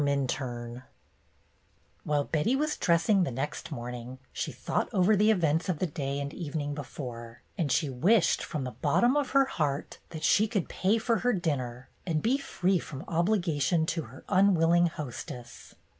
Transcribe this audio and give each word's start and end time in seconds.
MINTURNE 0.03 0.81
W 2.07 2.15
HILE 2.17 2.23
Betty 2.31 2.55
was 2.55 2.75
dressing 2.75 3.21
the 3.21 3.29
next 3.29 3.71
morning, 3.71 4.17
she 4.33 4.51
thought 4.51 4.89
over 4.91 5.15
the 5.15 5.29
events 5.29 5.69
of 5.69 5.77
the 5.77 5.85
day 5.85 6.19
and 6.19 6.33
evening 6.33 6.73
before, 6.73 7.43
and 7.55 7.71
she 7.71 7.87
wished 7.87 8.43
from 8.43 8.63
the 8.63 8.71
bottom 8.71 9.15
of 9.15 9.29
her 9.29 9.45
heart 9.45 9.99
that 10.09 10.23
she 10.23 10.47
could 10.47 10.67
pay 10.67 10.97
for 10.97 11.17
her 11.19 11.33
dinner 11.33 11.87
and 12.03 12.23
be 12.23 12.39
free 12.39 12.79
from 12.79 13.05
obligation 13.07 13.85
to 13.85 14.01
her 14.05 14.23
unwilling 14.27 14.87
hostess. 14.87 15.75